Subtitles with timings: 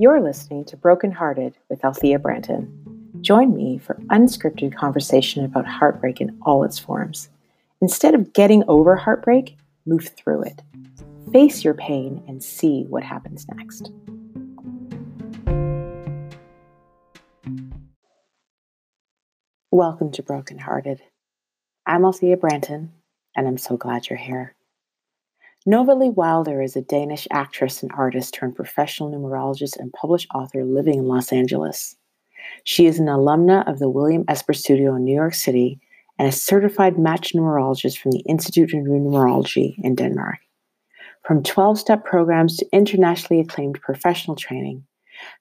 [0.00, 2.70] You're listening to Broken Hearted with Althea Branton.
[3.20, 7.28] Join me for unscripted conversation about heartbreak in all its forms.
[7.82, 10.62] Instead of getting over heartbreak, move through it.
[11.34, 13.92] Face your pain and see what happens next.
[19.70, 21.02] Welcome to Broken Hearted.
[21.84, 22.88] I'm Althea Branton,
[23.36, 24.54] and I'm so glad you're here.
[25.68, 31.00] Novalee Wilder is a Danish actress and artist turned professional numerologist and published author living
[31.00, 31.94] in Los Angeles.
[32.64, 35.78] She is an alumna of the William Esper Studio in New York City
[36.18, 40.38] and a certified match numerologist from the Institute of Numerology in Denmark.
[41.26, 44.82] From 12 step programs to internationally acclaimed professional training,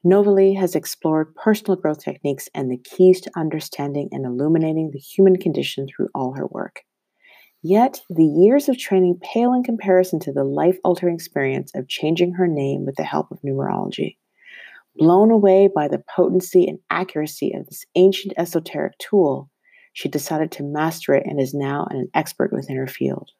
[0.05, 5.37] Novalee has explored personal growth techniques and the keys to understanding and illuminating the human
[5.37, 6.83] condition through all her work.
[7.61, 12.33] Yet, the years of training pale in comparison to the life altering experience of changing
[12.33, 14.15] her name with the help of numerology.
[14.95, 19.49] Blown away by the potency and accuracy of this ancient esoteric tool,
[19.93, 23.31] she decided to master it and is now an expert within her field.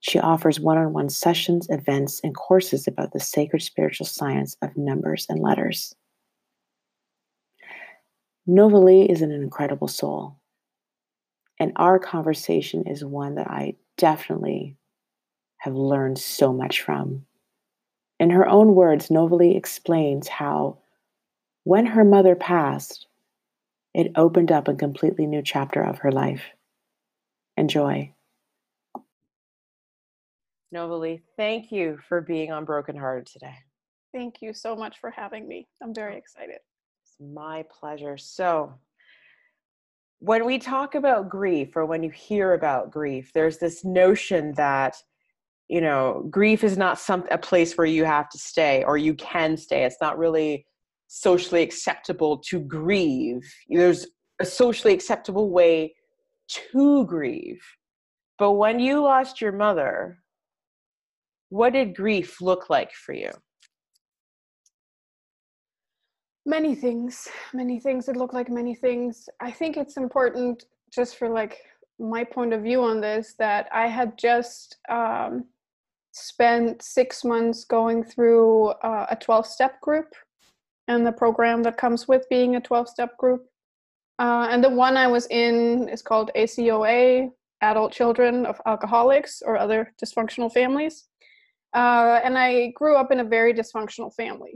[0.00, 4.76] She offers one on one sessions, events, and courses about the sacred spiritual science of
[4.76, 5.94] numbers and letters.
[8.48, 10.39] Novalee is an incredible soul.
[11.60, 14.76] And our conversation is one that I definitely
[15.58, 17.26] have learned so much from.
[18.18, 20.78] In her own words, Novalee explains how
[21.64, 23.06] when her mother passed,
[23.92, 26.44] it opened up a completely new chapter of her life.
[27.58, 28.14] Enjoy.
[30.74, 33.56] Novalee, thank you for being on Broken Hearted today.
[34.14, 35.68] Thank you so much for having me.
[35.82, 36.58] I'm very excited.
[37.02, 38.16] It's my pleasure.
[38.16, 38.72] So,
[40.20, 44.96] when we talk about grief or when you hear about grief, there's this notion that
[45.68, 49.14] you know grief is not some a place where you have to stay or you
[49.14, 49.84] can stay.
[49.84, 50.66] It's not really
[51.08, 53.42] socially acceptable to grieve.
[53.68, 54.06] There's
[54.40, 55.94] a socially acceptable way
[56.48, 57.62] to grieve.
[58.38, 60.18] But when you lost your mother,
[61.48, 63.30] what did grief look like for you?
[66.50, 69.28] Many things many things it look like many things.
[69.40, 71.58] I think it's important just for like
[72.00, 75.44] my point of view on this that i had just um,
[76.12, 80.14] spent six months going through uh, a 12 step group
[80.88, 83.42] and the program that comes with being a 12 step group.
[84.18, 87.28] Uh, and the one i was in is called acoa
[87.62, 91.08] adult children of alcoholics or other dysfunctional families.
[91.74, 94.54] Uh, and i grew up in a very dysfunctional family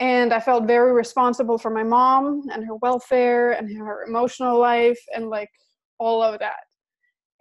[0.00, 4.98] and i felt very responsible for my mom and her welfare and her emotional life
[5.14, 5.50] and like
[6.00, 6.64] all of that.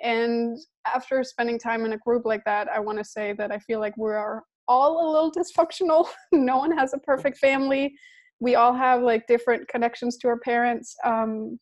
[0.02, 3.58] And after spending time in a group like that i want to say that i
[3.60, 6.08] feel like we are all a little dysfunctional.
[6.32, 7.94] No one has a perfect family.
[8.40, 11.60] We all have like different connections to our parents um,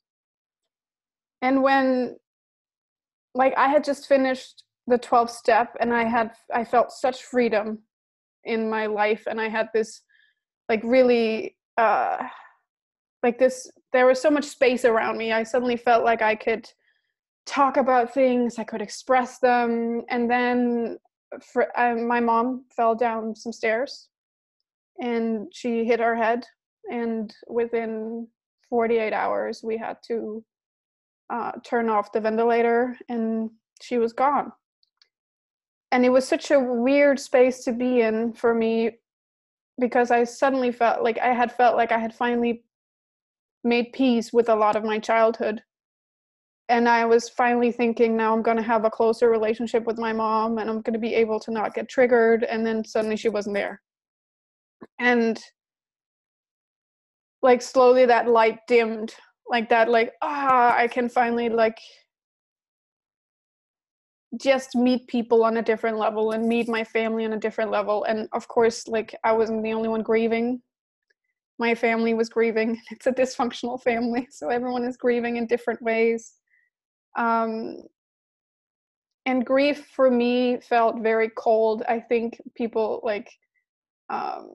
[1.42, 2.16] and when
[3.34, 7.80] like i had just finished the 12th step and i had i felt such freedom
[8.44, 10.02] in my life and i had this
[10.72, 12.18] like really uh
[13.24, 16.66] like this there was so much space around me i suddenly felt like i could
[17.46, 20.98] talk about things i could express them and then
[21.52, 24.08] for, uh, my mom fell down some stairs
[25.00, 26.46] and she hit her head
[26.92, 28.28] and within
[28.70, 30.44] 48 hours we had to
[31.32, 33.50] uh, turn off the ventilator and
[33.82, 34.52] she was gone.
[35.92, 39.00] And it was such a weird space to be in for me
[39.82, 42.64] because I suddenly felt like I had felt like I had finally
[43.66, 45.62] made peace with a lot of my childhood.
[46.70, 50.14] And I was finally thinking now I'm going to have a closer relationship with my
[50.14, 52.46] mom and I'm going to be able to not get triggered.
[52.46, 53.82] And then suddenly she wasn't there.
[55.00, 55.38] And
[57.42, 59.14] like slowly that light dimmed,
[59.50, 61.78] like that, like, ah, I can finally like
[64.40, 68.04] just meet people on a different level and meet my family on a different level.
[68.06, 70.62] And of course like i wasn't the only one grieving.
[71.60, 72.80] My family was grieving.
[72.92, 76.34] It's a dysfunctional family so everyone is grieving in different ways.
[77.18, 77.84] Um,
[79.26, 81.84] and grief for me felt very cold.
[81.88, 83.30] I think people like
[84.10, 84.50] um,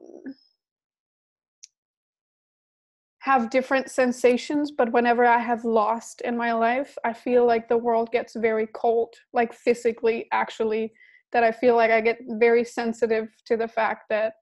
[3.29, 7.83] have different sensations but whenever i have lost in my life i feel like the
[7.87, 10.91] world gets very cold like physically actually
[11.33, 14.33] that i feel like i get very sensitive to the fact that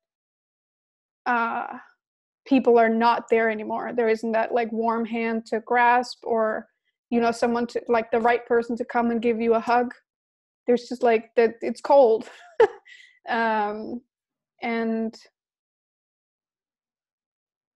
[1.26, 1.68] uh
[2.46, 3.92] people are not there anymore.
[3.94, 6.68] There isn't that like warm hand to grasp or
[7.10, 9.94] you know someone to like the right person to come and give you a hug.
[10.68, 12.30] There's just like that it's cold.
[13.28, 14.02] Um
[14.62, 15.16] and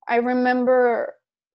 [0.10, 1.14] I remember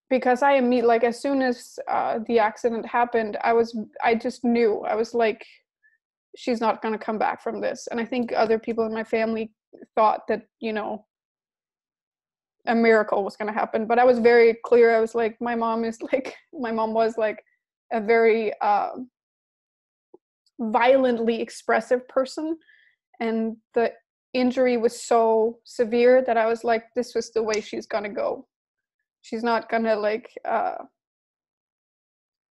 [0.09, 4.45] because I meet like as soon as uh, the accident happened, I was I just
[4.45, 4.81] knew.
[4.81, 5.45] I was like,
[6.37, 9.53] she's not gonna come back from this, and I think other people in my family
[9.97, 11.05] thought that you know
[12.67, 14.95] a miracle was gonna happen, but I was very clear.
[14.95, 17.43] I was like, my mom is like my mom was like
[17.93, 18.91] a very uh,
[20.61, 22.57] violently expressive person,
[23.21, 23.93] and the
[24.35, 28.47] injury was so severe that I was like, this was the way she's gonna go.
[29.23, 30.85] She's not gonna like uh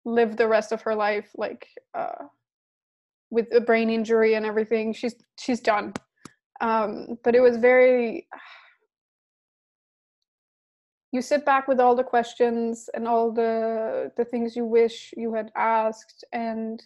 [0.06, 2.26] live the rest of her life like uh
[3.32, 4.94] with a brain injury and everything.
[4.94, 5.94] She's she's done.
[6.62, 8.28] Um but it was very
[11.12, 15.34] you sit back with all the questions and all the the things you wish you
[15.34, 16.84] had asked and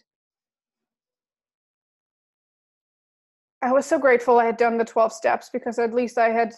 [3.64, 6.54] I was so grateful I had done the 12 steps because at least I had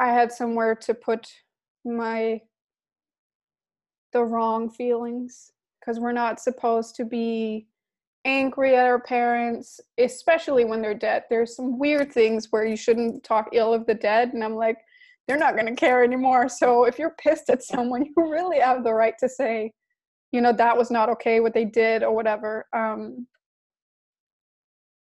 [0.00, 1.28] I had somewhere to put
[1.84, 2.40] my
[4.12, 7.68] the wrong feelings because we're not supposed to be
[8.24, 11.22] angry at our parents, especially when they're dead.
[11.30, 14.78] There's some weird things where you shouldn't talk ill of the dead, and I'm like,
[15.28, 16.48] they're not going to care anymore.
[16.48, 19.72] So if you're pissed at someone, you really have the right to say,
[20.32, 22.66] you know, that was not okay what they did or whatever.
[22.72, 23.28] Um,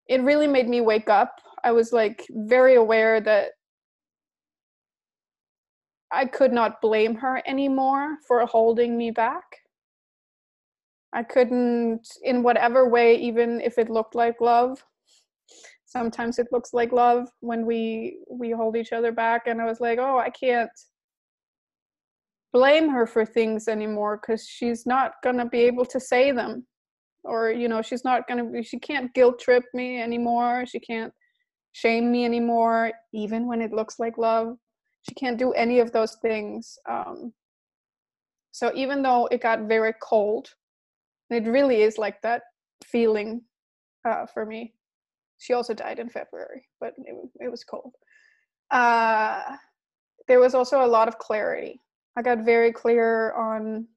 [0.09, 1.39] it really made me wake up.
[1.63, 3.51] I was like very aware that
[6.11, 9.43] I could not blame her anymore for holding me back.
[11.13, 14.83] I couldn't, in whatever way, even if it looked like love.
[15.85, 19.79] Sometimes it looks like love when we we hold each other back, and I was
[19.79, 20.69] like, oh, I can't
[22.51, 26.65] blame her for things anymore because she's not gonna be able to say them,
[27.23, 28.63] or you know, she's not gonna be.
[28.63, 30.65] She can't guilt trip me anymore.
[30.65, 31.13] She can't
[31.73, 34.57] shame me anymore, even when it looks like love
[35.07, 37.33] she can't do any of those things um,
[38.51, 40.49] so even though it got very cold
[41.29, 42.43] it really is like that
[42.83, 43.41] feeling
[44.07, 44.73] uh, for me
[45.37, 47.93] she also died in february but it, it was cold
[48.71, 49.41] uh,
[50.27, 51.81] there was also a lot of clarity
[52.17, 53.87] i got very clear on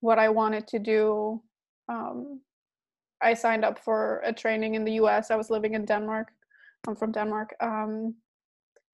[0.00, 1.40] what i wanted to do
[1.88, 2.40] um,
[3.22, 6.32] i signed up for a training in the us i was living in denmark
[6.86, 8.14] i'm from denmark um,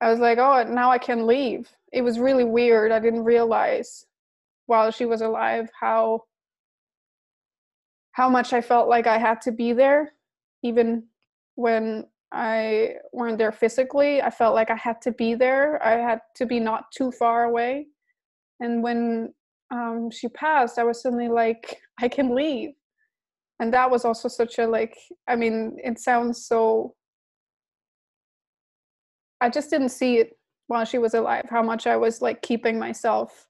[0.01, 1.69] I was like, oh, now I can leave.
[1.91, 2.91] It was really weird.
[2.91, 4.05] I didn't realize
[4.65, 6.23] while she was alive how
[8.11, 10.13] how much I felt like I had to be there,
[10.63, 11.03] even
[11.55, 14.21] when I weren't there physically.
[14.21, 15.81] I felt like I had to be there.
[15.83, 17.87] I had to be not too far away.
[18.59, 19.33] And when
[19.71, 22.71] um, she passed, I was suddenly like, I can leave.
[23.59, 24.95] And that was also such a like.
[25.27, 26.95] I mean, it sounds so
[29.41, 32.77] I just didn't see it while she was alive, how much I was like keeping
[32.77, 33.47] myself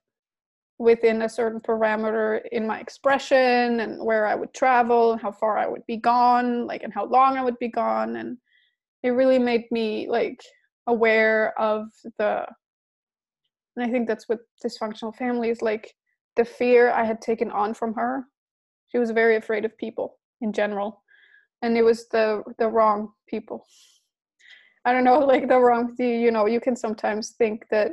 [0.78, 5.68] within a certain parameter in my expression and where I would travel, how far I
[5.68, 8.16] would be gone, like and how long I would be gone.
[8.16, 8.38] And
[9.02, 10.42] it really made me like
[10.86, 12.46] aware of the
[13.76, 15.94] and I think that's what dysfunctional families like
[16.36, 18.24] the fear I had taken on from her.
[18.90, 21.02] She was very afraid of people in general.
[21.62, 23.66] And it was the the wrong people.
[24.84, 27.92] I don't know, like the wrong thing, you know, you can sometimes think that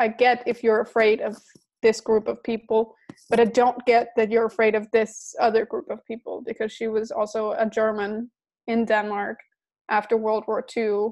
[0.00, 1.36] I get if you're afraid of
[1.82, 2.94] this group of people,
[3.30, 6.88] but I don't get that you're afraid of this other group of people because she
[6.88, 8.30] was also a German
[8.66, 9.38] in Denmark
[9.88, 11.10] after World War II.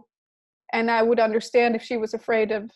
[0.73, 2.70] And I would understand if she was afraid of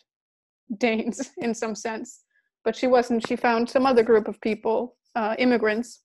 [0.77, 2.23] Danes in some sense,
[2.63, 3.27] but she wasn't.
[3.27, 6.03] She found some other group of people, uh, immigrants,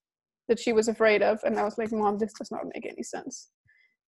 [0.48, 1.40] that she was afraid of.
[1.44, 3.50] And I was like, Mom, this does not make any sense.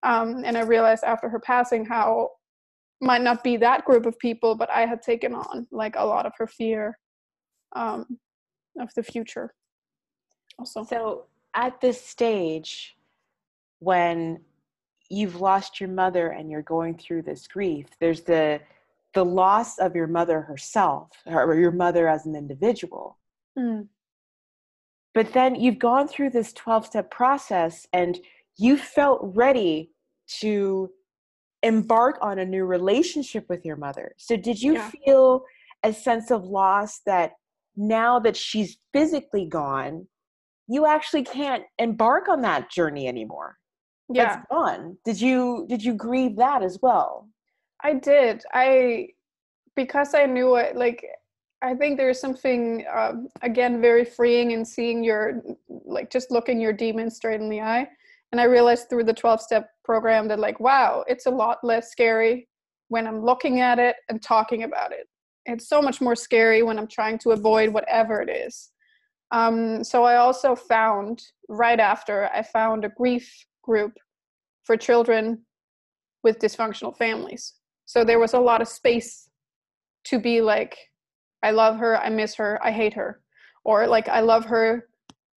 [0.03, 2.31] Um, and I realized after her passing how
[3.01, 6.25] might not be that group of people, but I had taken on like a lot
[6.25, 6.97] of her fear
[7.75, 8.17] um,
[8.79, 9.53] of the future.
[10.59, 12.95] Also, so at this stage,
[13.79, 14.41] when
[15.09, 18.59] you've lost your mother and you're going through this grief, there's the
[19.13, 23.17] the loss of your mother herself, or your mother as an individual.
[23.57, 23.87] Mm.
[25.17, 28.19] But then you've gone through this 12 step process and
[28.55, 29.89] you felt ready
[30.41, 30.91] to
[31.63, 34.13] embark on a new relationship with your mother.
[34.19, 34.91] So, did you yeah.
[34.91, 35.41] feel
[35.81, 37.31] a sense of loss that
[37.75, 40.05] now that she's physically gone,
[40.67, 43.57] you actually can't embark on that journey anymore?
[44.13, 44.35] Yeah.
[44.35, 44.99] That's gone.
[45.03, 47.27] Did you did you grieve that as well?
[47.83, 48.43] I did.
[48.53, 49.07] I
[49.75, 51.03] because I knew it like
[51.61, 56.73] I think there's something um, again very freeing in seeing your like just looking your
[56.73, 57.87] demon straight in the eye
[58.31, 61.89] and i realized through the 12 step program that like wow it's a lot less
[61.91, 62.47] scary
[62.89, 65.07] when I'm looking at it and talking about it.
[65.45, 68.71] It's so much more scary when I'm trying to avoid whatever it is.
[69.31, 73.29] Um, so I also found right after I found a grief
[73.61, 73.93] group
[74.63, 75.45] for children
[76.23, 77.53] with dysfunctional families.
[77.85, 79.29] So there was a lot of space
[80.05, 80.77] to be like,
[81.43, 83.21] I love her, I miss her, I hate her,
[83.63, 84.87] or like I love her,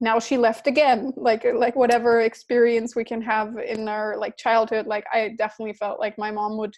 [0.01, 1.13] now she left again.
[1.17, 4.87] Like like whatever experience we can have in our like childhood.
[4.87, 6.75] Like I definitely felt like my mom would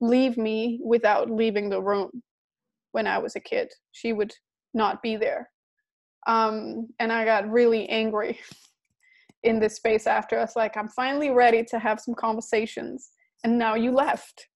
[0.00, 2.10] leave me without leaving the room
[2.92, 3.68] when I was a kid.
[3.92, 4.32] She would
[4.74, 5.50] not be there.
[6.26, 8.38] Um, and I got really angry
[9.42, 10.38] in this space after.
[10.38, 13.10] I was like, I'm finally ready to have some conversations,
[13.44, 14.48] and now you left,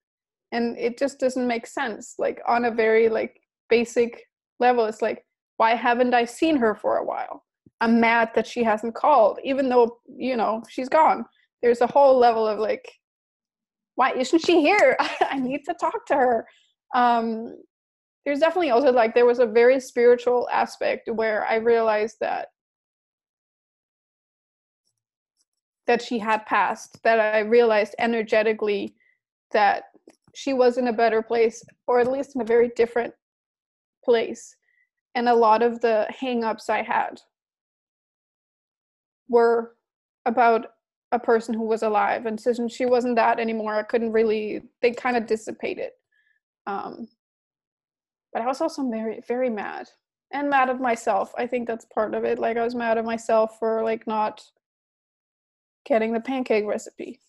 [0.52, 2.14] and it just doesn't make sense.
[2.18, 3.41] Like on a very like
[3.72, 4.28] basic
[4.60, 5.24] level, it's like,
[5.56, 7.44] why haven't I seen her for a while?
[7.80, 9.98] I'm mad that she hasn't called, even though
[10.28, 11.24] you know she's gone.
[11.62, 12.86] There's a whole level of like,
[13.94, 14.96] why isn't she here?
[15.34, 16.46] I need to talk to her.
[16.94, 17.56] Um,
[18.24, 22.48] there's definitely also like there was a very spiritual aspect where I realized that
[25.86, 28.94] that she had passed that i realized energetically
[29.50, 29.84] that
[30.34, 33.12] she was in a better place or at least in a very different
[34.04, 34.56] place
[35.14, 37.21] and a lot of the hang-ups i had
[39.28, 39.75] were
[40.26, 40.66] about
[41.12, 44.90] a person who was alive and since she wasn't that anymore i couldn't really they
[44.90, 45.90] kind of dissipated
[46.66, 47.09] um,
[48.32, 49.87] but i was also very very mad
[50.32, 53.04] and mad at myself i think that's part of it like i was mad at
[53.04, 54.42] myself for like not
[55.85, 57.21] getting the pancake recipe.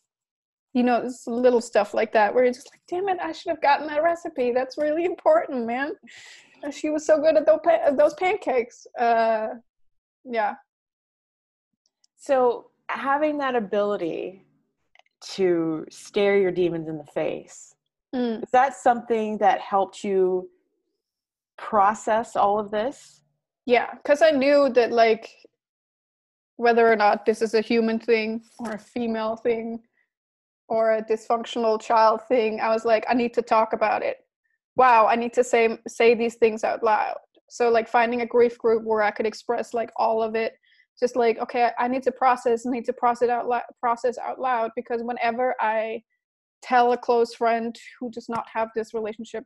[0.73, 3.51] You know, it's little stuff like that where you're just like, damn it, I should
[3.51, 4.51] have gotten that recipe.
[4.51, 5.91] That's really important, man.
[6.71, 7.59] She was so good at those,
[7.97, 8.87] those pancakes.
[8.97, 9.47] Uh,
[10.23, 10.55] yeah.
[12.15, 14.45] So having that ability
[15.33, 17.75] to stare your demons in the face,
[18.15, 18.41] mm.
[18.43, 20.49] is that something that helped you
[21.57, 23.21] process all of this?
[23.65, 25.29] Yeah, because I knew that like
[26.57, 29.79] whether or not this is a human thing or a female thing
[30.67, 34.17] or a dysfunctional child thing i was like i need to talk about it
[34.75, 37.15] wow i need to say say these things out loud
[37.49, 40.53] so like finding a grief group where i could express like all of it
[40.99, 44.71] just like okay i need to process need to process out loud process out loud
[44.75, 46.01] because whenever i
[46.61, 49.43] tell a close friend who does not have this relationship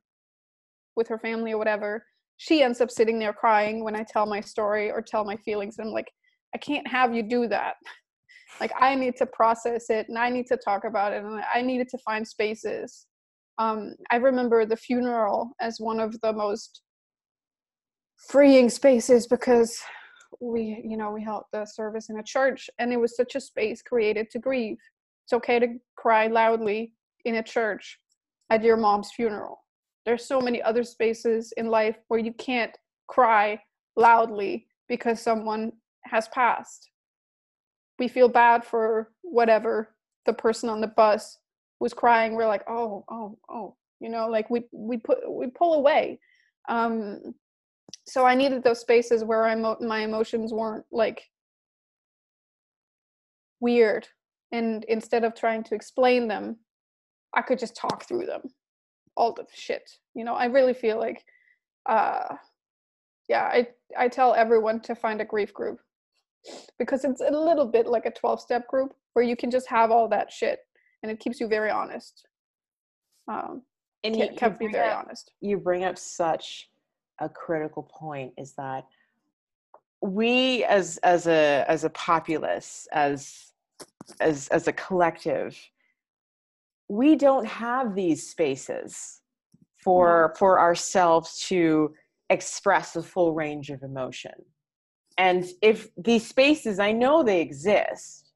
[0.96, 2.04] with her family or whatever
[2.38, 5.78] she ends up sitting there crying when i tell my story or tell my feelings
[5.78, 6.08] and i'm like
[6.54, 7.76] I can't have you do that.
[8.62, 11.62] Like I need to process it and I need to talk about it and I
[11.62, 13.06] needed to find spaces.
[13.60, 16.82] Um, I remember the funeral as one of the most
[18.18, 19.80] freeing spaces because
[20.40, 23.42] we, you know, we held the service in a church and it was such a
[23.42, 24.78] space created to grieve.
[25.26, 26.94] It's okay to cry loudly
[27.26, 28.00] in a church
[28.50, 29.64] at your mom's funeral.
[30.06, 32.76] There's so many other spaces in life where you can't
[33.08, 33.60] cry
[33.96, 35.74] loudly because someone
[36.04, 36.90] has passed.
[38.00, 39.96] We feel bad for whatever
[40.26, 41.40] the person on the bus
[41.80, 42.34] was crying.
[42.34, 46.20] We're like, oh, oh, oh, you know, like we we put we pull away.
[46.70, 47.34] Um,
[48.06, 51.24] so I needed those spaces where I my emotions weren't like
[53.60, 54.08] weird,
[54.52, 56.58] and instead of trying to explain them,
[57.34, 58.42] I could just talk through them,
[59.16, 59.90] all the shit.
[60.14, 61.24] You know, I really feel like,
[61.88, 62.36] uh,
[63.30, 63.68] yeah, I
[63.98, 65.80] I tell everyone to find a grief group
[66.80, 69.92] because it's a little bit like a 12 step group where you can just have
[69.92, 70.60] all that shit
[71.04, 72.28] and it keeps you very honest.
[73.28, 73.64] Um,
[74.04, 75.32] and you, kept me very up, honest.
[75.42, 76.70] you bring up such
[77.20, 78.86] a critical point is that
[80.02, 83.54] we as as a as a populace as
[84.22, 85.58] as as a collective
[86.88, 89.22] we don't have these spaces
[89.84, 91.94] for for ourselves to
[92.30, 94.34] express the full range of emotion.
[95.18, 98.27] And if these spaces, I know they exist,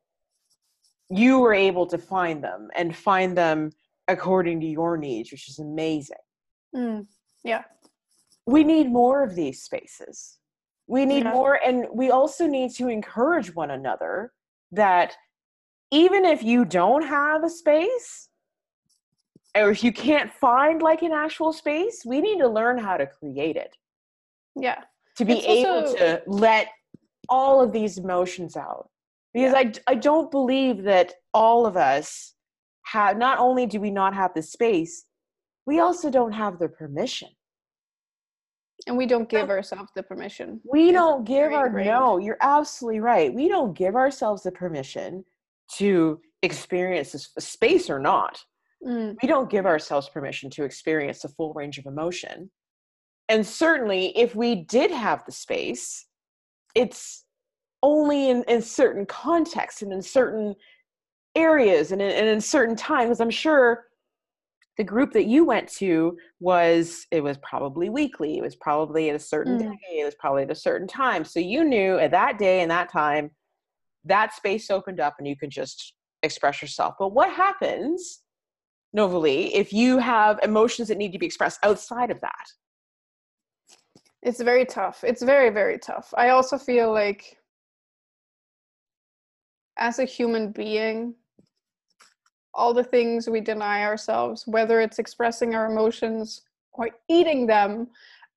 [1.12, 3.72] you were able to find them and find them
[4.08, 6.18] according to your needs, which is amazing.
[6.76, 7.08] Mm,
[7.44, 7.64] yeah.
[8.46, 10.38] We need more of these spaces.
[10.88, 11.32] We need yeah.
[11.32, 14.32] more, and we also need to encourage one another
[14.72, 15.16] that
[15.92, 18.30] even if you don't have a space,
[19.56, 23.06] or if you can't find like an actual space, we need to learn how to
[23.06, 23.76] create it.
[24.56, 24.84] Yeah
[25.18, 26.68] to be it's able also, to let
[27.30, 28.90] all of these emotions out
[29.34, 29.72] because yeah.
[29.88, 32.34] I, I don't believe that all of us
[32.84, 35.06] have not only do we not have the space
[35.66, 37.30] we also don't have the permission
[38.88, 41.86] and we don't give ourselves the permission we don't give our great.
[41.86, 45.24] no you're absolutely right we don't give ourselves the permission
[45.76, 48.44] to experience this space or not
[48.86, 49.16] mm.
[49.22, 52.50] we don't give ourselves permission to experience the full range of emotion
[53.30, 56.08] and certainly if we did have the space
[56.74, 57.26] it's
[57.84, 60.56] only in, in certain contexts and in certain
[61.36, 63.20] areas and in, and in certain times.
[63.20, 63.86] I'm sure
[64.78, 69.16] the group that you went to was it was probably weekly it was probably at
[69.16, 69.72] a certain mm.
[69.72, 71.24] day it was probably at a certain time.
[71.26, 73.32] So you knew at that day and that time
[74.06, 76.96] that space opened up and you could just express yourself.
[76.98, 78.22] But what happens
[78.96, 82.46] Novalee if you have emotions that need to be expressed outside of that?
[84.24, 85.04] It's very tough.
[85.04, 86.14] It's very very tough.
[86.18, 87.38] I also feel like
[89.82, 91.16] as a human being
[92.54, 96.42] all the things we deny ourselves, whether it's expressing our emotions
[96.74, 97.88] or eating them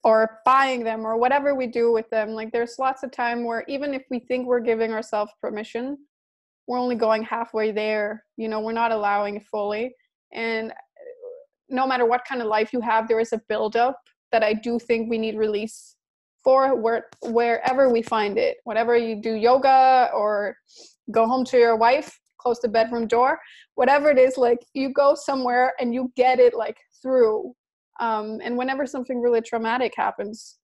[0.02, 2.30] or buying them or whatever we do with them.
[2.30, 5.98] Like there's lots of time where even if we think we're giving ourselves permission,
[6.66, 8.24] we're only going halfway there.
[8.36, 9.94] You know, we're not allowing it fully.
[10.32, 10.74] And uh,
[11.68, 14.00] no matter what kind of life you have, there is a buildup
[14.32, 15.96] that I do think we need release
[16.42, 18.58] for where, wherever we find it.
[18.64, 20.56] Whatever you do yoga or
[21.10, 23.38] go home to your wife, close the bedroom door
[23.74, 27.52] whatever it is like you go somewhere and you get it like through.
[28.00, 30.58] Um, and whenever something really traumatic happens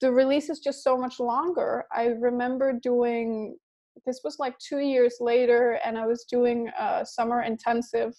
[0.00, 1.84] the release is just so much longer.
[1.92, 3.56] I remember doing
[4.06, 8.14] this was like two years later and i was doing a summer intensive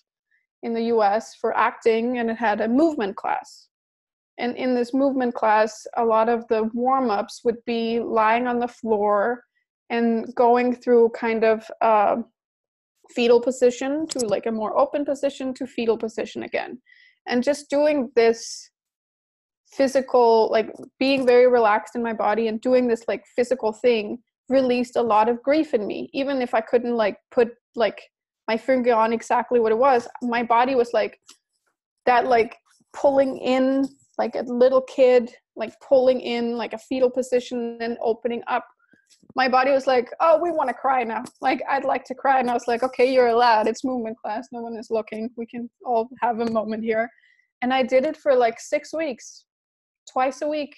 [0.61, 3.69] in the us for acting and it had a movement class.
[4.37, 8.67] And in this movement class a lot of the warm-ups would be lying on the
[8.67, 9.43] floor
[9.91, 11.69] and going through kind of
[13.13, 16.81] fetal position to like a more open position to fetal position again.
[17.27, 18.69] And just doing this
[19.67, 20.69] physical like
[20.99, 24.17] being very relaxed in my body and doing this like physical thing
[24.49, 26.09] released a lot of grief in me.
[26.13, 28.01] Even if i couldn't like put like
[28.47, 31.17] my finger on exactly what it was my body was like
[32.05, 32.57] that like
[32.93, 38.41] pulling in like a little kid like pulling in like a fetal position and opening
[38.47, 38.65] up
[39.35, 41.23] my body was like, "Oh, we want to cry now.
[41.41, 43.67] Like, I'd like to cry." And I was like, "Okay, you're allowed.
[43.67, 44.49] It's movement class.
[44.51, 45.29] No one is looking.
[45.37, 47.09] We can all have a moment here."
[47.61, 49.45] And I did it for like 6 weeks.
[50.11, 50.75] Twice a week.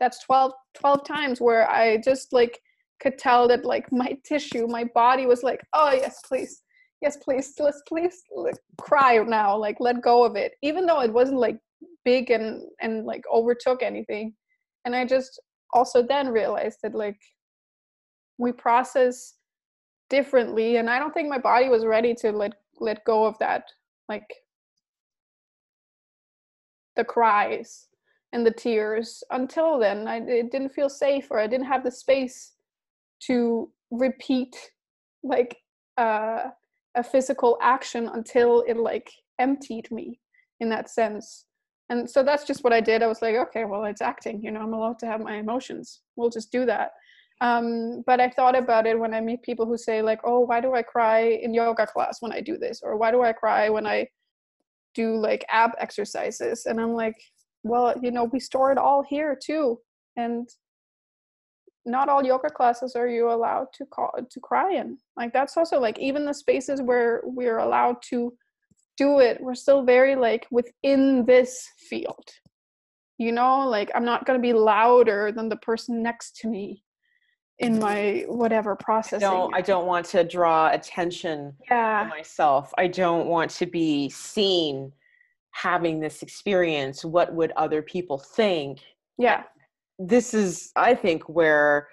[0.00, 2.58] That's 12 12 times where I just like
[3.00, 6.62] could tell that like my tissue, my body was like, "Oh, yes, please.
[7.02, 7.54] Yes, please.
[7.58, 9.56] Let's please like, cry now.
[9.56, 11.58] Like let go of it." Even though it wasn't like
[12.04, 14.34] big and and like overtook anything.
[14.84, 15.40] And I just
[15.72, 17.20] also then realized that like
[18.38, 19.34] we process
[20.08, 23.64] differently and i don't think my body was ready to let let go of that
[24.08, 24.32] like
[26.96, 27.88] the cries
[28.32, 29.22] and the tears.
[29.30, 32.52] Until then i it didn't feel safe or i didn't have the space
[33.20, 34.54] to repeat
[35.22, 35.56] like
[35.96, 36.50] uh,
[36.94, 40.20] a physical action until it like emptied me
[40.60, 41.46] in that sense.
[41.88, 43.02] And so that's just what i did.
[43.02, 46.00] I was like okay well it's acting you know i'm allowed to have my emotions.
[46.16, 46.92] We'll just do that
[47.40, 50.60] um, but i thought about it when i meet people who say like oh why
[50.60, 52.80] do i cry in yoga class when i do this?
[52.82, 54.08] Or why do i cry when i
[54.94, 56.66] do like ab exercises?
[56.66, 57.16] And i'm like
[57.62, 59.78] well you know we store it all here too
[60.16, 60.48] and
[61.84, 64.98] not all yoga classes are you allowed to call to cry in.
[65.16, 68.32] Like that's also like even the spaces where we're allowed to
[68.96, 72.28] do it we're still very like within this field.
[73.18, 76.82] You know like i'm not going to be louder than the person next to me
[77.58, 79.26] in my whatever processing.
[79.26, 82.04] I don't, I don't want to draw attention yeah.
[82.04, 82.72] to myself.
[82.76, 84.92] I don't want to be seen
[85.52, 87.04] having this experience.
[87.04, 88.80] What would other people think?
[89.18, 89.44] Yeah.
[89.98, 91.88] This is, I think, where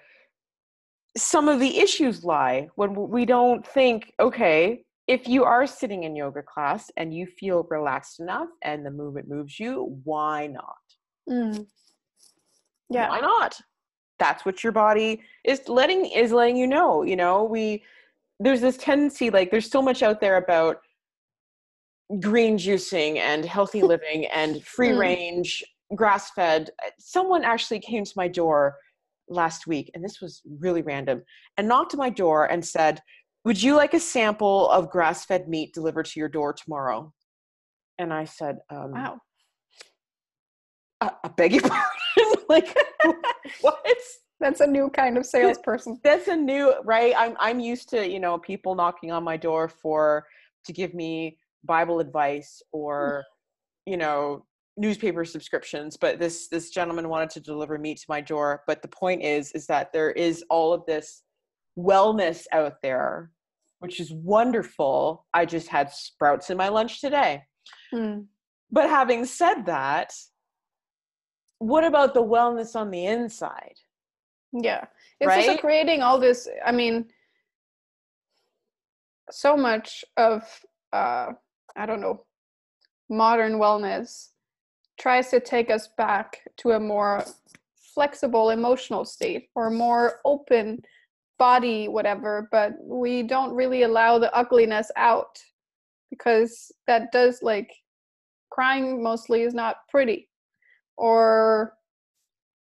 [1.16, 6.16] some of the issues lie when we don't think, okay, if you are sitting in
[6.16, 10.76] yoga class and you feel relaxed enough and the movement moves you, why not?
[11.28, 11.66] Mm.
[12.90, 13.08] Yeah.
[13.08, 13.58] Why not?
[14.24, 17.44] That's what your body is letting is letting you know you know?
[17.44, 17.84] We
[18.40, 20.78] there's this tendency like there's so much out there about
[22.20, 24.98] green juicing and healthy living and free mm.
[24.98, 25.62] range
[25.94, 26.70] grass fed.
[26.98, 28.76] Someone actually came to my door
[29.28, 31.22] last week and this was really random
[31.58, 33.00] and knocked on my door and said
[33.44, 37.12] would you like a sample of grass fed meat delivered to your door tomorrow?
[37.98, 39.18] And i said um, wow.
[41.02, 42.03] I, I beg your pardon
[42.48, 42.76] like
[43.60, 43.84] what?
[44.40, 46.00] That's a new kind of salesperson.
[46.02, 47.14] That's a new right.
[47.16, 50.26] I'm I'm used to you know people knocking on my door for
[50.66, 53.24] to give me Bible advice or
[53.86, 54.44] you know
[54.76, 58.88] newspaper subscriptions but this this gentleman wanted to deliver meat to my door but the
[58.88, 61.22] point is is that there is all of this
[61.78, 63.30] wellness out there
[63.78, 67.40] which is wonderful i just had sprouts in my lunch today
[67.92, 68.26] Mm.
[68.70, 70.12] But having said that,
[71.68, 73.76] what about the wellness on the inside?
[74.52, 74.84] Yeah.
[75.20, 75.48] It's right?
[75.48, 77.06] also creating all this, I mean,
[79.30, 80.42] so much of
[80.92, 81.32] uh
[81.76, 82.24] I don't know,
[83.08, 84.28] modern wellness
[84.98, 87.24] tries to take us back to a more
[87.94, 90.82] flexible emotional state or more open
[91.38, 95.38] body whatever but we don't really allow the ugliness out
[96.10, 97.70] because that does like
[98.50, 100.28] crying mostly is not pretty
[100.96, 101.74] or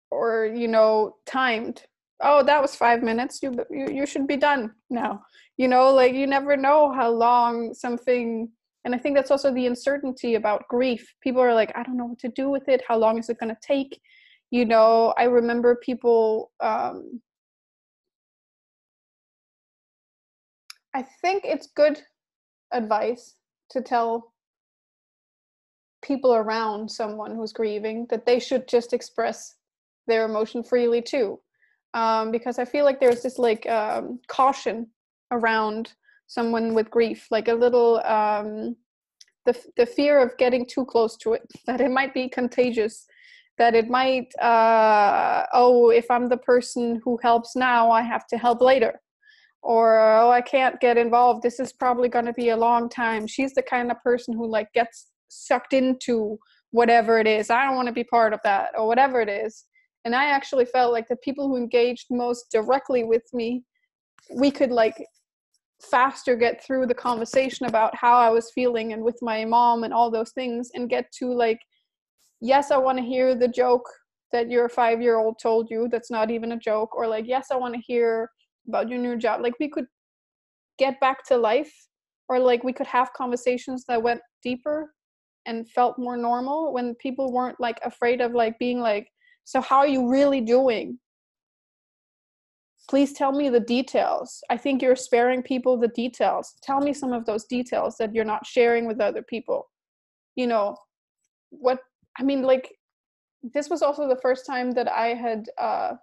[0.10, 1.84] or you know timed
[2.22, 5.22] oh that was 5 minutes you you, you should be done now.
[5.58, 8.50] You know like you never know how long something
[8.84, 11.14] and i think that's also the uncertainty about grief.
[11.22, 12.82] People are like i don't know what to do with it.
[12.88, 14.00] How long is it going to take?
[14.50, 17.22] You know i remember people um
[20.94, 22.02] i think it's good
[22.74, 23.36] advice
[23.70, 24.31] to tell
[26.02, 29.56] people around someone who's grieving that they should just express
[30.08, 31.40] their emotion freely too.
[31.94, 34.88] Um, because i feel like there's this like um, caution
[35.32, 35.94] around
[36.28, 38.78] someone with grief like a little um,
[39.46, 43.06] the, the fear of getting too close to it that it might be contagious
[43.58, 48.38] that it might uh, oh if i'm the person who helps now i have to
[48.38, 49.00] help later.
[49.64, 53.28] Or oh i can't get involved this is probably going to be a long time.
[53.28, 56.38] She's the kind of person who like gets sucked into
[56.72, 57.50] whatever it is.
[57.50, 59.66] I don't want to be part of that or whatever it is.
[60.04, 63.64] And i actually felt like the people who engaged most directly with me
[64.34, 64.96] we could like
[65.82, 69.94] faster get through the conversation about how I was feeling and with my mom and
[69.94, 71.60] all those things and get to like,
[72.40, 73.90] yes, I want to hear the joke
[74.32, 77.48] that your five year old told you that's not even a joke, or like, yes,
[77.52, 78.30] I want to hear
[78.68, 79.42] about your new job.
[79.42, 79.88] Like, we could
[80.78, 81.74] get back to life,
[82.30, 84.94] or like, we could have conversations that went deeper
[85.46, 89.08] and felt more normal when people weren't like afraid of like being like,
[89.44, 91.00] so how are you really doing?
[92.92, 94.44] please tell me the details.
[94.50, 96.56] I think you're sparing people the details.
[96.62, 99.70] Tell me some of those details that you're not sharing with other people.
[100.36, 100.76] You know,
[101.52, 101.80] what
[102.20, 102.76] I mean, like,
[103.44, 105.94] this was also the first time that I had uh,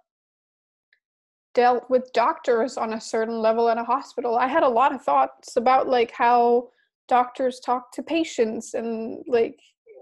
[1.53, 4.35] dealt with doctors on a certain level at a hospital.
[4.35, 6.69] I had a lot of thoughts about like how
[7.09, 9.59] doctors talk to patients and like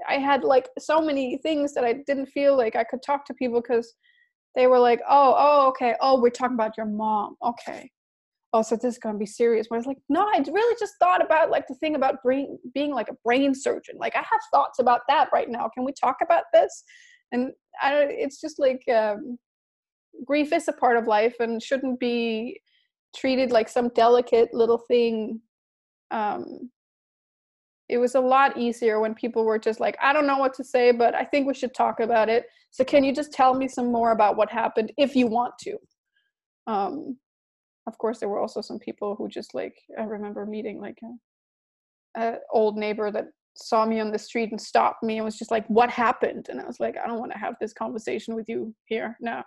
[0.08, 3.34] I had like so many things that I didn't feel like I could talk to
[3.34, 3.96] people because
[4.56, 5.96] they were like, oh, oh, okay.
[6.02, 7.36] Oh, we're talking about your mom.
[7.44, 7.90] Okay.
[8.54, 9.68] Oh, so this is gonna be serious.
[9.70, 12.58] But I was like, no, I really just thought about like the thing about brain
[12.74, 13.96] being like a brain surgeon.
[13.98, 15.70] Like I have thoughts about that right now.
[15.74, 16.84] Can we talk about this?
[17.32, 19.38] And I, don't it's just like um,
[20.26, 22.60] grief is a part of life and shouldn't be
[23.16, 25.42] treated like some delicate little thing
[26.12, 26.70] um,
[27.90, 30.64] it was a lot easier when people were just like i don't know what to
[30.64, 32.46] say but i think we should talk about it.
[32.72, 35.78] So can you just tell me some more about what happened if you want to?
[36.68, 37.18] Um
[37.88, 41.00] of course there were also some people who just like i remember meeting like
[42.18, 45.38] a, a old neighbor that saw me on the street and stopped me and was
[45.38, 46.48] just like what happened?
[46.50, 49.44] And i was like i don't want to have this conversation with you here now.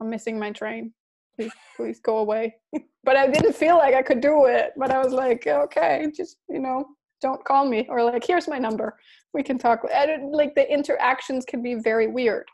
[0.00, 0.92] I'm missing my train.
[1.36, 2.54] Please please go away.
[3.04, 6.36] But i didn't feel like i could do it but i was like okay just
[6.50, 6.84] you know
[7.20, 8.96] don't call me or like here's my number.
[9.34, 12.46] We can talk like the interactions can be very weird.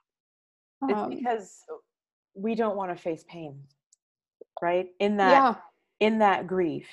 [0.89, 1.61] It's um, because
[2.35, 3.61] we don't want to face pain
[4.65, 4.89] right?
[4.99, 5.55] In that yeah.
[6.01, 6.89] in that grief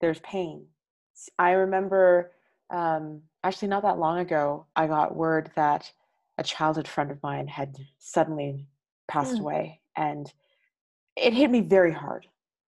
[0.00, 0.66] there's pain.
[1.38, 2.32] I remember
[2.70, 5.92] um, actually not that long ago i got word that
[6.38, 8.66] a childhood friend of mine had suddenly
[9.06, 9.40] passed mm.
[9.40, 10.32] away and
[11.16, 12.26] it hit me very hard.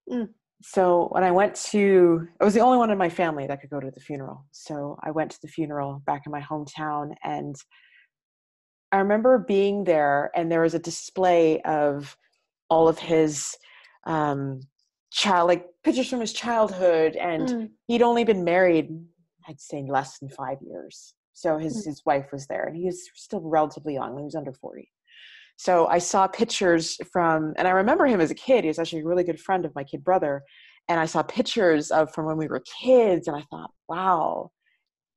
[0.09, 0.29] Mm
[0.61, 3.69] so when I went to, I was the only one in my family that could
[3.69, 4.45] go to the funeral.
[4.51, 7.55] So I went to the funeral back in my hometown, and
[8.91, 12.17] I remember being there, and there was a display of
[12.69, 13.55] all of his
[14.05, 14.61] um,
[15.11, 17.69] child, like pictures from his childhood, and mm.
[17.87, 18.89] he'd only been married,
[19.47, 21.13] I'd say, less than five years.
[21.33, 21.89] So his mm.
[21.89, 24.89] his wife was there, and he was still relatively young; he was under forty.
[25.57, 28.63] So I saw pictures from, and I remember him as a kid.
[28.63, 30.43] He was actually a really good friend of my kid brother.
[30.87, 34.51] And I saw pictures of from when we were kids, and I thought, wow.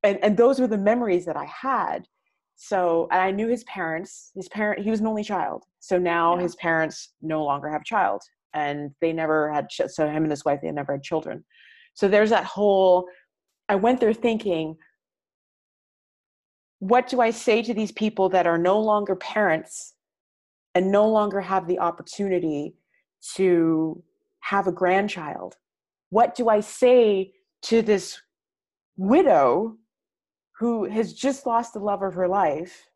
[0.03, 2.07] And, and those were the memories that I had.
[2.55, 4.31] So and I knew his parents.
[4.35, 5.63] His parent, he was an only child.
[5.79, 6.41] So now yeah.
[6.41, 8.21] his parents no longer have a child,
[8.53, 9.67] and they never had.
[9.71, 11.45] So him and his wife, they never had children.
[11.93, 13.05] So there's that whole.
[13.67, 14.75] I went there thinking,
[16.79, 19.93] what do I say to these people that are no longer parents
[20.75, 22.75] and no longer have the opportunity
[23.35, 24.03] to
[24.41, 25.55] have a grandchild?
[26.09, 28.21] What do I say to this
[28.97, 29.77] widow
[30.59, 32.89] who has just lost the love of her life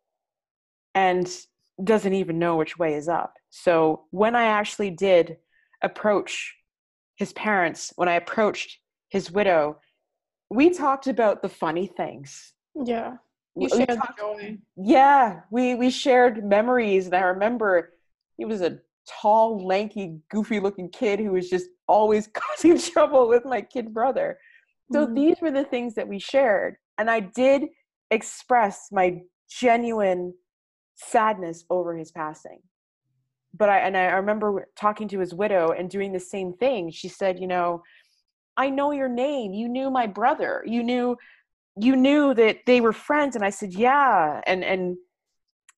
[0.95, 1.29] and
[1.83, 3.35] doesn't even know which way is up.
[3.49, 5.37] So when I actually did
[5.81, 6.55] approach
[7.15, 9.77] his parents, when I approached his widow,
[10.49, 12.53] we talked about the funny things.
[12.75, 13.15] Yeah.
[13.55, 14.57] You shared joy.
[14.75, 17.93] yeah, we we shared memories, and I remember
[18.37, 23.61] he was a tall, lanky, goofy-looking kid who was just always causing trouble with my
[23.61, 24.39] kid brother.
[24.91, 25.15] So Mhm.
[25.15, 27.63] these were the things that we shared, and I did
[28.11, 30.33] express my genuine
[30.95, 32.61] sadness over his passing.
[33.55, 36.89] But I and I remember talking to his widow and doing the same thing.
[36.91, 37.83] She said, "You know,
[38.57, 39.53] I know your name.
[39.53, 40.63] You knew my brother.
[40.65, 41.17] You knew
[41.75, 44.97] you knew that they were friends." And I said, "Yeah." And and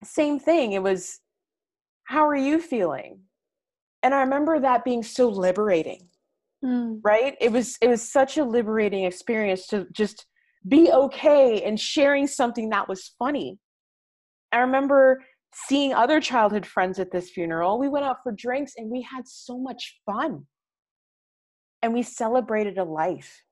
[0.04, 0.74] same thing.
[0.74, 1.20] It was,
[2.06, 3.22] "How are you feeling?"
[4.04, 6.10] And I remember that being so liberating
[6.66, 7.00] Mm.
[7.04, 10.26] right it was it was such a liberating experience to just
[10.68, 13.60] be okay and sharing something that was funny
[14.52, 18.90] i remember seeing other childhood friends at this funeral we went out for drinks and
[18.90, 20.48] we had so much fun
[21.84, 23.44] and we celebrated a life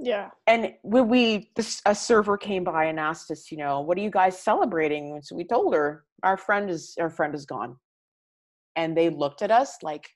[0.00, 0.30] Yeah.
[0.46, 4.00] and when we this, a server came by and asked us you know what are
[4.00, 7.76] you guys celebrating and so we told her our friend is our friend is gone
[8.76, 10.08] and they looked at us like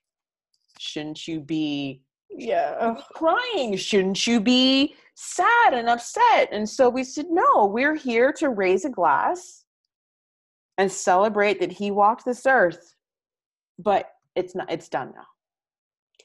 [0.79, 2.93] shouldn't you be Yeah.
[2.95, 3.75] be crying?
[3.77, 6.49] Shouldn't you be sad and upset?
[6.51, 9.65] And so we said, no, we're here to raise a glass
[10.77, 12.95] and celebrate that he walked this earth.
[13.77, 15.27] But it's not it's done now.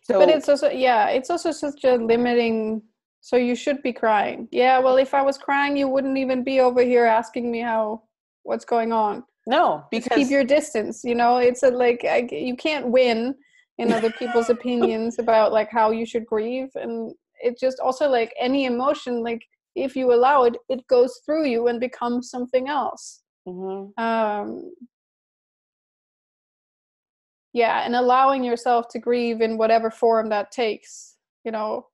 [0.05, 2.83] So but it's also yeah it's also such a limiting
[3.21, 4.49] so you should be crying.
[4.51, 8.03] Yeah well if i was crying you wouldn't even be over here asking me how
[8.45, 9.25] what's going on.
[9.47, 11.39] No, Just because keep your distance you know?
[11.39, 13.35] It's a like I, you can't win
[13.79, 18.35] in other people's opinions about like how you should grieve and it just also like
[18.39, 19.43] any emotion like
[19.77, 23.23] if you allow it it goes through you and becomes something else.
[23.47, 23.93] Mhm.
[23.99, 24.71] um
[27.55, 31.87] yeah and allowing yourself to grieve in whatever form that takes you know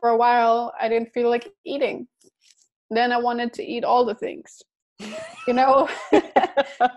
[0.00, 2.06] for a while i didn't feel like eating.
[2.90, 4.62] Then i wanted to eat all the things.
[5.46, 5.88] You know?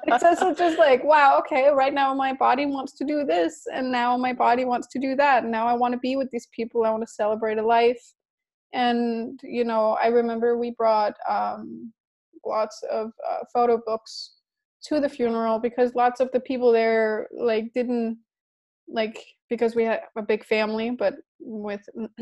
[0.07, 3.91] It's also just like wow okay right now my body wants to do this and
[3.91, 5.43] now my body wants to do that.
[5.43, 6.83] And now i want to be with these people.
[6.83, 8.03] I want to celebrate a life.
[8.73, 11.91] And you know i remember we brought um,
[12.45, 14.33] lots of uh, photo books
[14.83, 18.17] to the funeral because lots of the people there like didn't
[18.87, 21.81] like because we had a big family but with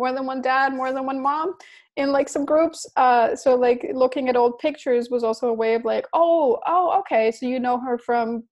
[0.00, 1.48] more than one dad more than one mom
[1.96, 2.78] in like some groups.
[2.96, 6.98] Uh so like looking at old pictures was also a way of like oh oh
[7.00, 8.42] okay so you know her from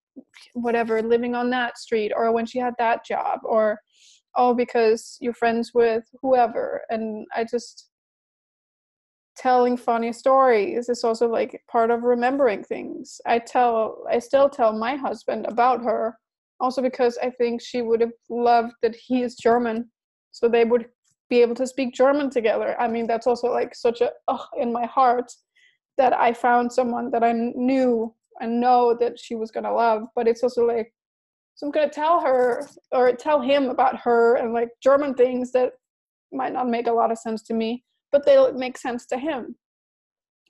[0.66, 3.78] whatever living on that street or when she had that job or
[4.36, 6.82] oh because you're friends with whoever.
[6.90, 7.76] And i just
[9.36, 13.20] telling funny stories is also like part of remembering things.
[13.34, 16.02] I tell i still tell my husband about her
[16.60, 19.78] also because i think she would have loved that he is german
[20.32, 20.86] so they would
[21.30, 22.76] be able to speak german together.
[22.80, 25.32] I mean that's also like such a oh, in my heart
[25.96, 30.28] that i found someone that i knew and know that she was gonna love but
[30.28, 30.92] it's also like
[31.56, 35.72] so i'm gonna tell her or tell him about her and like german things that
[36.32, 39.54] might not make a lot of sense to me but they'll make sense to him.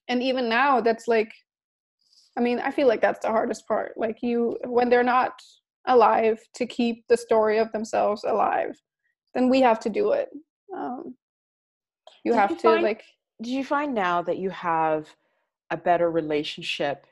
[0.08, 1.32] And even now that's like
[2.36, 3.92] i mean i feel like that's the hardest part.
[3.96, 5.32] Like you when they're not
[5.86, 8.76] alive to keep the story of themselves alive
[9.34, 10.28] then we have to do it
[10.78, 11.14] um,
[12.24, 13.04] you have you to find- like
[13.42, 15.08] do you find now that you have
[15.70, 17.06] a better relationship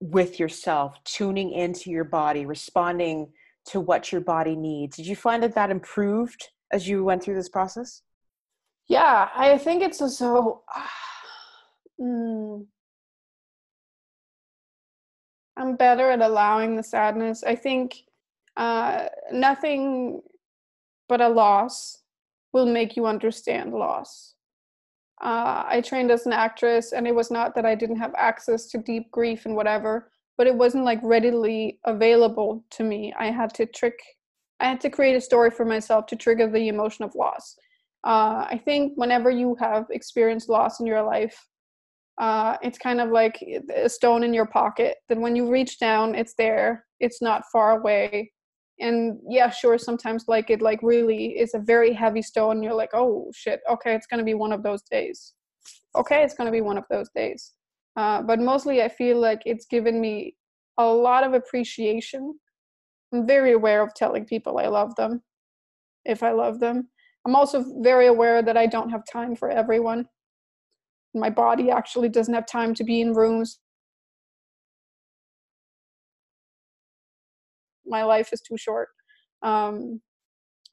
[0.00, 3.32] with yourself tuning into your body responding
[3.66, 4.96] to what your body needs?
[4.96, 8.02] Did you find that that improved as you went through this process?
[8.88, 10.62] Yeah i think it's also
[12.00, 12.66] mm,
[15.56, 17.44] i'm better at allowing the sadness.
[17.44, 18.04] I think
[18.56, 20.22] uh, nothing
[21.08, 21.97] but a loss
[22.52, 24.34] will make you understand loss
[25.22, 28.66] uh, i trained as an actress and it was not that i didn't have access
[28.66, 33.52] to deep grief and whatever but it wasn't like readily available to me i had
[33.52, 33.98] to trick
[34.60, 37.56] i had to create a story for myself to trigger the emotion of loss
[38.04, 41.46] uh, I think whenever you have experienced loss in your life,
[42.18, 43.42] uh, it's kind of like
[43.74, 44.96] a stone in your pocket.
[45.08, 46.84] That when you reach down, it's there.
[47.00, 48.32] It's not far away.
[48.80, 52.62] And yeah, sure, sometimes like it like really is a very heavy stone.
[52.62, 55.34] You're like, oh shit, okay, it's gonna be one of those days.
[55.96, 57.54] Okay, it's gonna be one of those days.
[57.96, 60.36] Uh, but mostly, I feel like it's given me
[60.78, 62.38] a lot of appreciation.
[63.12, 65.22] I'm very aware of telling people I love them,
[66.04, 66.88] if I love them.
[67.26, 70.06] I'm also very aware that I don't have time for everyone.
[71.14, 73.58] my body actually doesn't have time to be in rooms
[77.88, 78.88] my life is too short.
[79.42, 80.00] Um,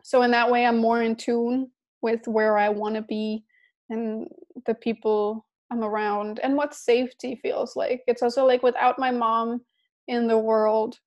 [0.03, 3.43] so in that way i'm more in tune with where i want to be
[3.89, 4.27] and
[4.65, 8.01] the people i'm around and what safety feels like.
[8.07, 9.61] It's also like without my mom
[10.07, 10.99] in the world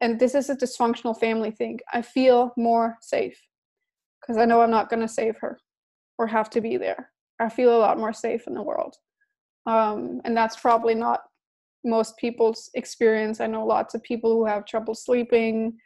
[0.00, 3.38] and this is a dysfunctional family thing i feel more safe
[4.20, 5.58] because i know i'm not going to save her
[6.18, 7.10] or have to be there.
[7.40, 8.96] I feel a lot more safe in the world.
[9.66, 11.22] Um, and that's probably not
[11.84, 13.40] most people's experience.
[13.40, 15.76] I know lots of people who have trouble sleeping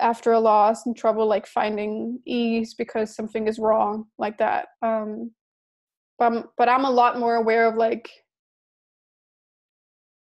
[0.00, 4.68] after a loss and trouble like finding ease because something is wrong like that.
[4.82, 5.32] Um,
[6.18, 8.10] but I'm, but I'm a lot more aware of like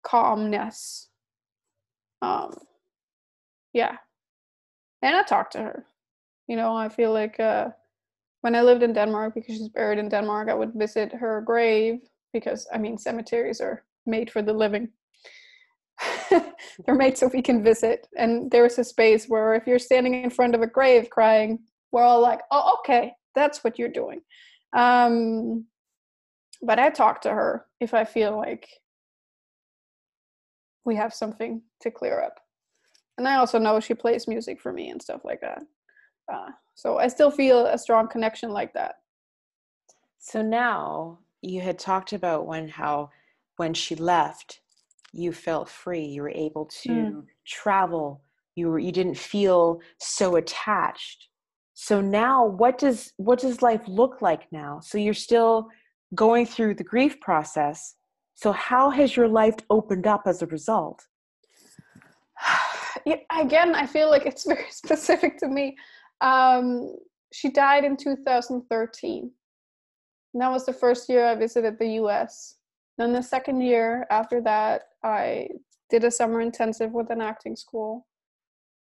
[0.04, 1.10] calmness.
[2.22, 2.54] Um,
[3.74, 3.98] yeah,
[5.02, 5.86] and I talk to her.
[6.48, 7.70] You know, I feel like uh,
[8.42, 12.00] when I lived in Denmark, because she's buried in Denmark, I would visit her grave
[12.32, 14.90] because I mean cemeteries are made for the living.
[16.30, 18.08] They're made so we can visit.
[18.18, 21.60] And there's a space where if you're standing in front of a grave crying,
[21.92, 24.22] we're all like, oh, okay, that's what you're doing.
[24.76, 25.66] Um,
[26.62, 28.68] but I talk to her if I feel like
[30.86, 32.40] we have something to clear up.
[33.18, 35.62] And I also know she plays music for me and stuff like that.
[36.32, 38.96] Uh, so I still feel a strong connection like that.
[40.20, 43.12] So now you had talked about when how
[43.58, 44.62] when she left,
[45.12, 46.04] you felt free.
[46.04, 47.24] You were able to mm.
[47.46, 48.22] travel.
[48.56, 51.28] You were you didn't feel so attached.
[51.74, 54.80] So now what does what does life look like now?
[54.82, 55.68] So you're still
[56.16, 57.96] going through the grief process.
[58.36, 61.06] So how has your life opened up as a result?
[63.40, 65.76] Again, I feel like it's very specific to me.
[66.22, 66.96] Um,
[67.32, 69.32] she died in 2013.
[70.34, 72.56] And that was the first year I visited the US.
[72.98, 75.48] Then the second year after that, I
[75.90, 78.06] did a summer intensive with an acting school.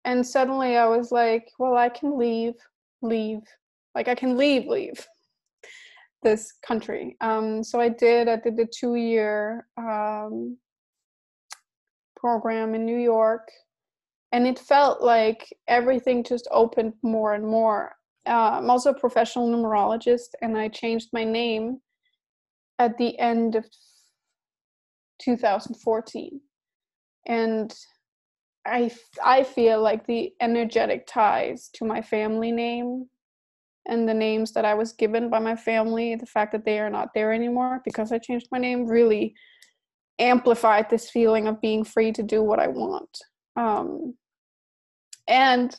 [0.04, 2.54] And suddenly I was like, well, I can leave,
[3.02, 3.40] leave.
[3.94, 5.06] Like I can leave, leave
[6.22, 7.16] this country.
[7.20, 8.28] Um, so I did.
[8.28, 10.56] I did the two year um,
[12.16, 13.48] program in New York.
[14.32, 17.92] And it felt like everything just opened more and more.
[18.26, 21.78] Uh, I'm also a professional numerologist, and I changed my name
[22.78, 23.64] at the end of
[25.20, 26.40] 2014
[27.26, 27.74] and
[28.66, 28.90] i
[29.24, 33.06] i feel like the energetic ties to my family name
[33.86, 36.90] and the names that i was given by my family the fact that they are
[36.90, 39.34] not there anymore because i changed my name really
[40.18, 43.18] amplified this feeling of being free to do what i want.
[43.56, 44.14] Um,
[45.28, 45.74] and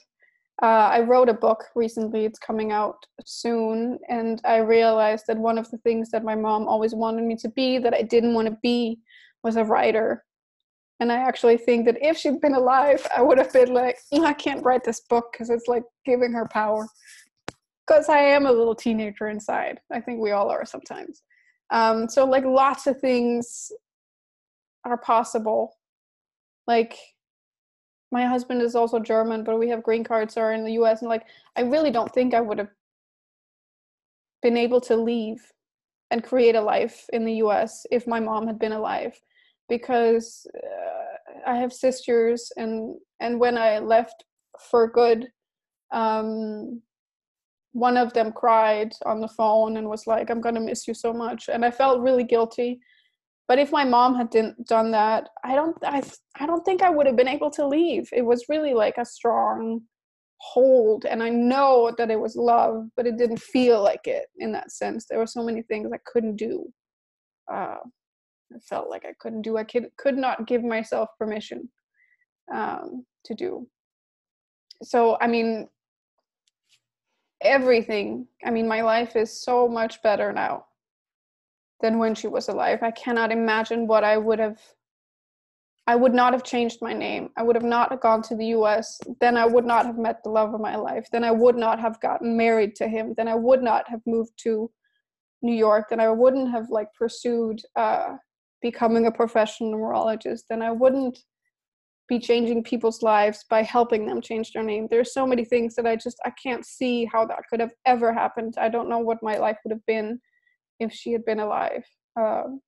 [0.62, 5.58] uh, I wrote a book recently, it's coming out soon, and I realized that one
[5.58, 8.49] of the things that my mom always wanted me to be that I didn't want
[8.49, 8.99] to be
[9.43, 10.23] was a writer.
[10.99, 14.25] And I actually think that if she'd been alive, I would have been like, mm,
[14.25, 16.88] I can't write this book because it's like giving her power.
[17.88, 19.80] Because I am a little teenager inside.
[19.91, 21.23] I think we all are sometimes.
[21.71, 23.71] Um, so, like, lots of things
[24.86, 25.78] are possible.
[26.67, 26.97] Like,
[28.12, 31.02] my husband is also German, but we have green cards are in the US.
[31.02, 31.25] And, like,
[31.56, 32.69] I really don't think I would have
[34.41, 35.41] been able to leave
[36.12, 39.19] and create a life in the US if my mom had been alive
[39.69, 44.25] because uh, I have sisters and and when I left
[44.69, 45.27] for good
[45.91, 46.82] um,
[47.71, 51.13] one of them cried on the phone and was like I'm to miss you so
[51.13, 52.79] much and I felt really guilty.
[53.47, 56.01] But if my mom had didn't done that I don't I
[56.39, 58.10] I don't think I would have been able to leave.
[58.12, 59.82] It was really like a strong
[60.41, 64.53] hold and i know that it was love but it didn't feel like it in
[64.53, 65.05] that sense.
[65.05, 66.65] There were so many things i couldn't do
[67.51, 67.75] uh,
[68.63, 69.57] felt like I couldn't do.
[69.57, 71.69] I could could not give myself permission
[72.53, 73.67] um, to do.
[74.84, 75.67] So I mean,
[77.41, 78.28] everything.
[78.45, 80.65] I mean, my life is so much better now
[81.82, 82.80] than when she was alive.
[82.84, 84.59] I cannot imagine what I would have.
[85.88, 87.30] I would not have changed my name.
[87.36, 88.99] I would have not gone to the US.
[89.19, 91.07] Then I would not have met the love of my life.
[91.11, 93.13] Then I would not have gotten married to him.
[93.17, 94.69] Then I would not have moved to
[95.41, 95.88] New York.
[95.89, 98.17] Then I wouldn't have like pursued uh,
[98.62, 101.20] becoming a professional numerologist then I wouldn't
[102.10, 104.88] be changing people's lives by helping them change their name.
[104.89, 108.12] There's so many things that I just I can't see how that could have ever
[108.12, 108.55] happened.
[108.57, 110.20] I don't know what my life would have been
[110.80, 111.86] if she had been alive.
[112.20, 112.62] Um,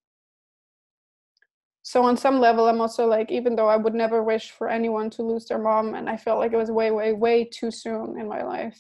[1.82, 5.10] so on some level, I'm also like, even though I would never wish for anyone
[5.12, 8.20] to lose their mom, and I felt like it was way, way, way too soon
[8.20, 8.80] in my life.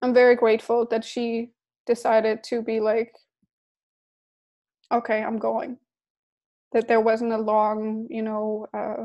[0.00, 1.50] I'm very grateful that she
[1.86, 3.12] decided to be like,
[4.92, 5.78] okay, I'm going.
[6.72, 9.04] That there wasn't a long, you know, uh,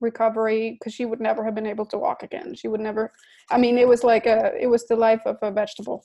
[0.00, 2.54] recovery because she would never have been able to walk again.
[2.54, 3.12] She would never.
[3.50, 6.04] I mean, it was like a, it was the life of a vegetable.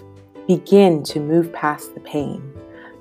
[0.48, 2.42] Begin to move past the pain.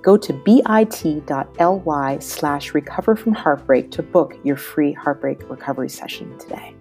[0.01, 6.75] Go to bit.ly slash recover from heartbreak to book your free heartbreak recovery session today.